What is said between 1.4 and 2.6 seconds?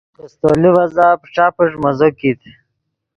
پݯ مزو کیت